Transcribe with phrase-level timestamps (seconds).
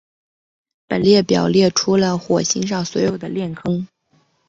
[0.87, 3.85] 本列表列出了火星上的所有链坑。